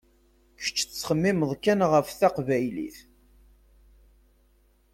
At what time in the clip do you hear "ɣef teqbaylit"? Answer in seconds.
1.91-2.97